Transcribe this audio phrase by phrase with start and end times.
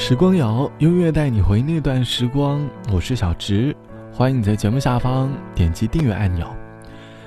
[0.00, 2.66] 时光谣，音乐带你回那段时光。
[2.92, 3.74] 我是小直，
[4.12, 6.46] 欢迎你在节目下方点击订阅按钮。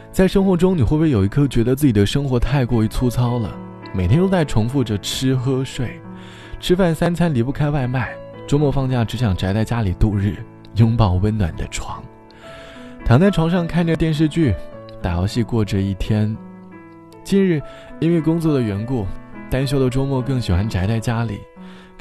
[0.09, 3.53] 在生活中，你会不会有一刻觉得自己的生活太过于粗糙了？
[3.93, 5.99] 每天都在重复着吃喝睡，
[6.61, 8.09] 吃饭三餐离不开外卖，
[8.47, 10.37] 周末放假只想宅在家里度日，
[10.75, 12.01] 拥抱温暖的床，
[13.05, 14.55] 躺在床上看着电视剧，
[15.01, 16.35] 打游戏过着一天。
[17.21, 17.61] 近日，
[17.99, 19.05] 因为工作的缘故，
[19.51, 21.37] 单休的周末更喜欢宅在家里，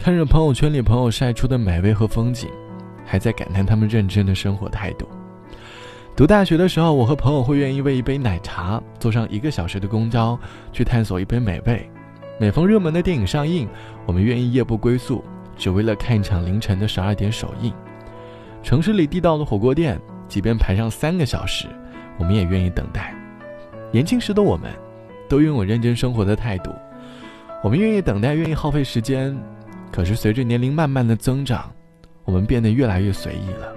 [0.02, 2.48] 看着朋友圈里朋友晒出的美味和风景，
[3.04, 5.06] 还在感叹他们认真的生活态度。
[6.16, 10.38] 读大学的时候，我和朋友会愿意为一杯奶茶坐上一个小时的公交，
[10.72, 11.86] 去探索一杯美味。
[12.38, 13.68] 每逢热门的电影上映，
[14.06, 15.22] 我们愿意夜不归宿，
[15.54, 17.70] 只为了看一场凌晨的十二点首映。
[18.62, 21.66] 城市里地道的火锅店，即便排上三个小时，
[22.16, 23.14] 我们也愿意等待。
[23.92, 24.70] 年轻时的我们，
[25.28, 26.70] 都拥有认真生活的态度，
[27.62, 29.38] 我们愿意等待，愿意耗费时间。
[29.92, 31.70] 可是随着年龄慢慢的增长，
[32.24, 33.72] 我们变得越来越随意了。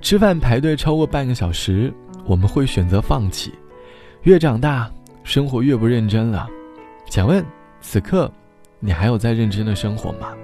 [0.00, 1.92] 吃饭排队超过半个小时，
[2.24, 3.52] 我们会选择放弃。
[4.22, 4.90] 越长大，
[5.24, 6.48] 生活越不认真了。
[7.06, 7.44] 想问，
[7.80, 8.30] 此刻，
[8.80, 10.34] 你还有在认真的生活吗？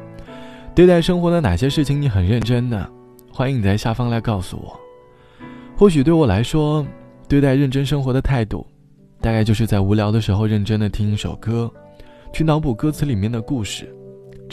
[0.75, 2.89] 对待生活的哪些事情你很认真呢？
[3.31, 4.79] 欢迎你在下方来告诉我。
[5.77, 6.87] 或许对我来说，
[7.29, 8.67] 对待认真生活的态度，
[9.21, 11.71] 大概就是在无聊的时候认真的听一首歌，
[12.33, 13.93] 去脑补歌词里面的故事。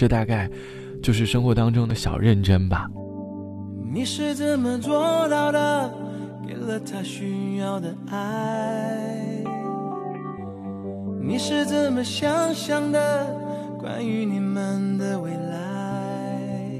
[0.01, 0.49] 这大概，
[0.99, 2.87] 就是生活当中的小认真吧。
[3.93, 5.91] 你是怎么做到的？
[6.43, 8.97] 给了他需要的爱。
[11.21, 13.27] 你是怎么想象的？
[13.79, 16.79] 关于你们的未来。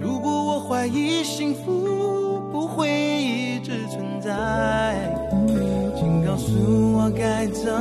[0.00, 5.12] 如果我怀疑幸福不会一直存在，
[5.96, 6.52] 请告诉
[6.96, 7.72] 我该怎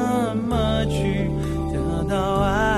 [0.50, 1.30] 么去
[1.72, 2.73] 得到爱。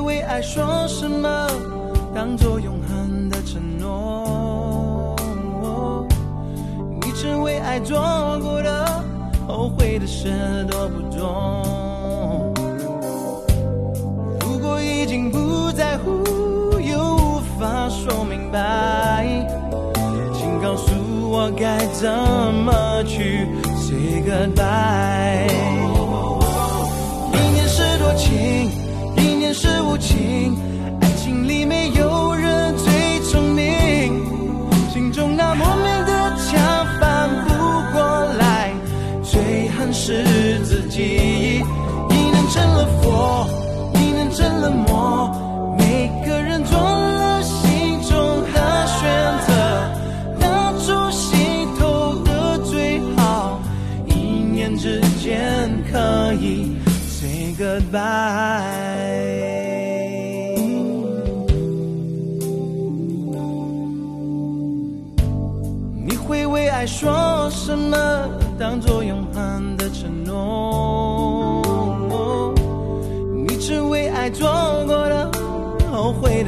[0.00, 1.46] 为爱说什么
[2.14, 5.16] 当作永恒的承诺？
[7.00, 7.98] 你只为爱做
[8.42, 9.04] 过的
[9.46, 12.52] 后悔的事多不多？
[14.40, 19.46] 如果已经不在乎，又无法说明白，
[20.32, 20.92] 请告诉
[21.30, 22.10] 我该怎
[22.64, 23.46] 么去
[23.76, 25.89] say goodbye。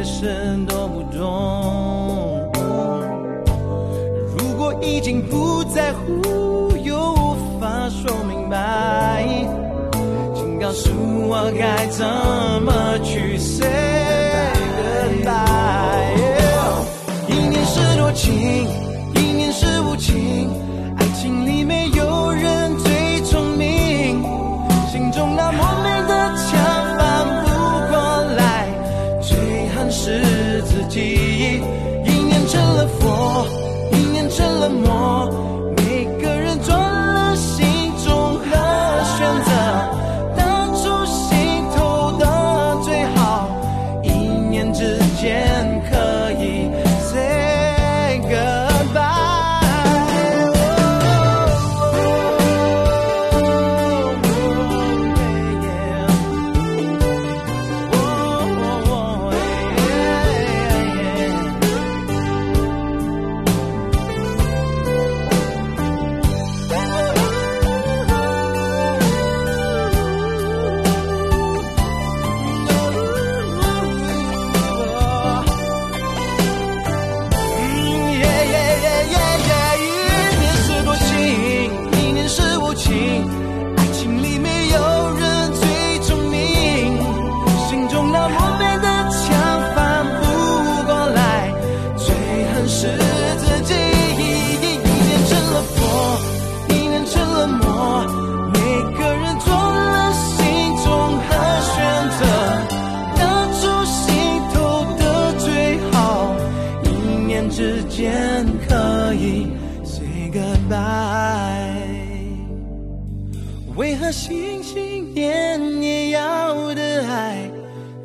[0.03, 0.27] 的事
[0.67, 2.51] 多不懂？
[4.37, 9.25] 如果已经不在乎，又无法说明白，
[10.35, 10.91] 请告诉
[11.29, 12.05] 我该怎
[12.65, 13.69] 么去 say
[15.23, 16.19] goodbye。
[17.29, 18.62] 一年是多情。
[34.81, 35.02] 念
[114.13, 117.51] 心心念念要的爱，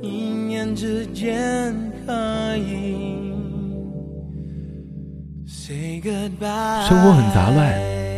[0.02, 1.76] 一念之间
[2.06, 3.34] 可以
[5.46, 6.88] say goodbye？
[6.88, 7.74] 生活很杂乱，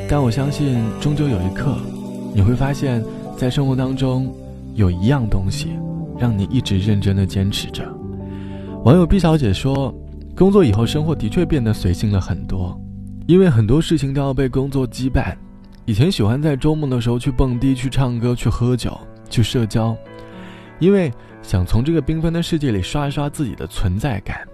[0.08, 1.76] 但我相信，终究有一刻，
[2.36, 3.04] 你会发现，
[3.36, 4.32] 在生活当中，
[4.76, 5.70] 有一样东西，
[6.20, 7.84] 让你一直认真的坚持着。
[8.86, 9.92] 网友 B 小姐说，
[10.36, 12.80] 工作以后，生活的确变得随性了很多，
[13.26, 15.36] 因为很多事情都要被工作羁绊。
[15.90, 18.96] 以前喜欢在周末的时候去蹦迪、去唱歌、去喝酒、
[19.28, 19.98] 去社交，
[20.78, 24.48] 因为想从这个缤纷的世界里刷一刷自己的存在感。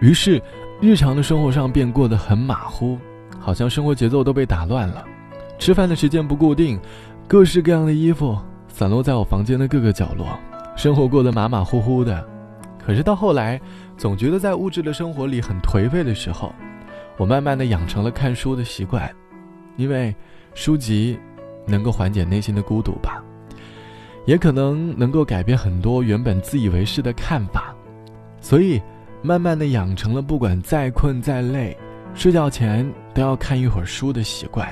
[0.00, 0.42] 于是，
[0.80, 2.98] 日常的生活上便过得很马虎，
[3.38, 5.04] 好像生活节奏都被打乱了。
[5.56, 6.80] 吃饭的时间不固定，
[7.28, 8.36] 各式各样的衣服
[8.66, 10.36] 散落在我房间的各个角落，
[10.76, 12.26] 生活过得马马虎虎的。
[12.84, 13.60] 可是到后来，
[13.96, 16.52] 总觉得在物质的生活里很颓废的时候，
[17.18, 19.08] 我慢慢的养成了看书的习惯，
[19.76, 20.12] 因为。
[20.54, 21.18] 书籍
[21.66, 23.22] 能够缓解内心的孤独吧，
[24.26, 27.74] 也可能能够改变很多原本自以为是的看法，
[28.40, 28.80] 所以
[29.22, 31.76] 慢慢的养成了不管再困再累，
[32.14, 34.68] 睡觉前都要看一会儿书的习惯。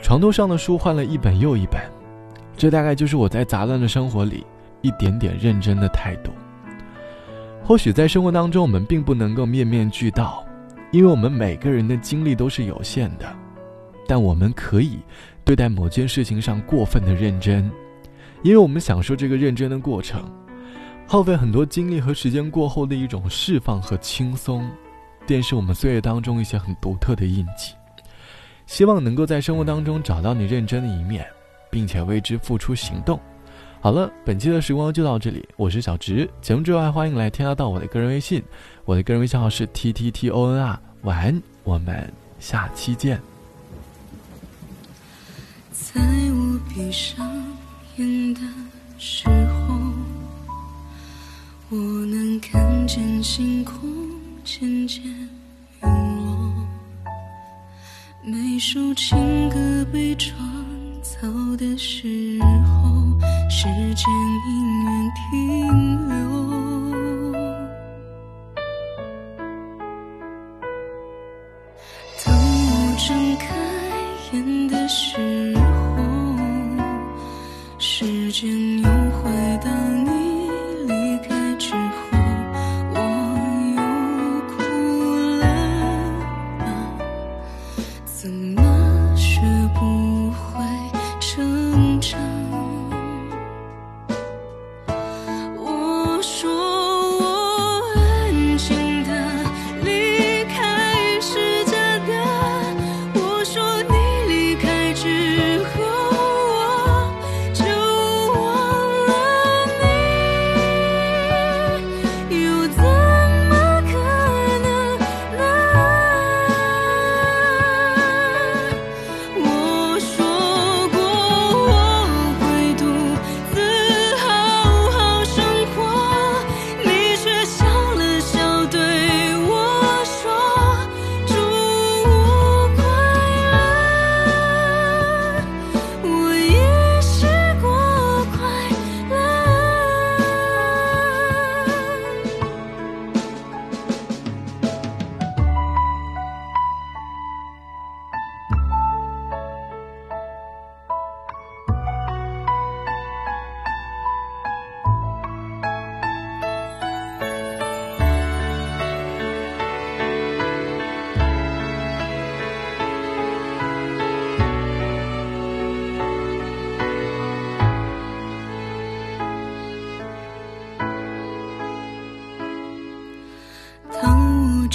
[0.00, 1.80] 床头上的书换了一本又一本，
[2.56, 4.46] 这大概就是我在杂乱的生活里
[4.80, 6.30] 一点点认真的态度。
[7.62, 10.44] 或许在生活当中，我们并不能够面面俱到，
[10.90, 13.26] 因为我们每个人的精力都是有限的。
[14.10, 14.98] 但我们可以
[15.44, 17.70] 对待某件事情上过分的认真，
[18.42, 20.28] 因为我们享受这个认真的过程，
[21.06, 24.68] 耗费很多精力和时间过后的一种释放和轻松，
[25.28, 27.72] 便是我们岁月当中一些很独特的印记。
[28.66, 31.24] 希望能够在生活当中找到你认真的一面，
[31.70, 33.20] 并且为之付出行动。
[33.80, 36.28] 好了，本期的时光就到这里，我是小直。
[36.42, 38.42] 节目之外，欢迎来添加到我的个人微信，
[38.84, 40.76] 我的个人微信号是 t t t o n r。
[41.02, 43.29] 晚安，我们下期见。
[45.82, 45.98] 在
[46.30, 47.26] 我闭上
[47.96, 48.40] 眼的
[48.98, 49.74] 时候，
[51.70, 53.74] 我能看见星空
[54.44, 56.52] 渐渐陨落。
[58.22, 60.38] 每首情歌被创
[61.02, 63.18] 造的时候，
[63.48, 64.04] 时间
[64.46, 66.19] 永远停留。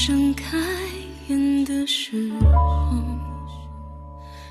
[0.06, 0.56] 睁开
[1.30, 2.96] 眼的时候，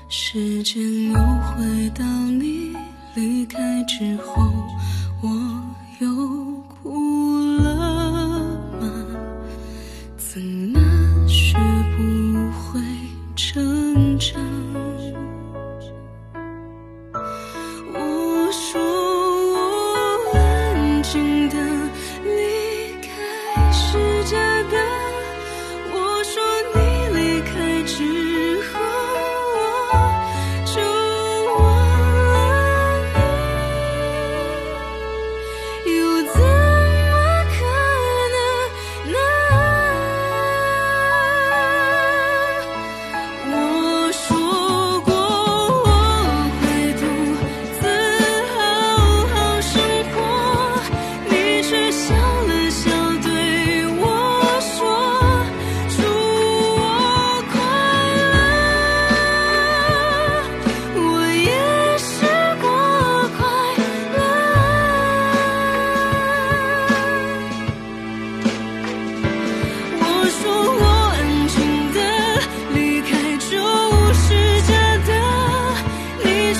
[0.09, 0.83] 时间
[1.13, 2.75] 又回到你
[3.15, 4.44] 离开之后，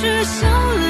[0.06, 0.85] 只笑了